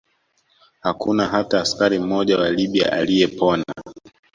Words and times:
Hakuna 0.81 1.27
hata 1.27 1.61
askari 1.61 1.99
mmoja 1.99 2.37
wa 2.37 2.49
Libya 2.51 2.91
aliyepona 2.93 3.63